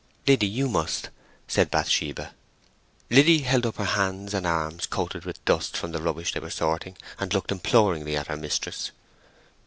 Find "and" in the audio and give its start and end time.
4.33-4.47, 7.19-7.31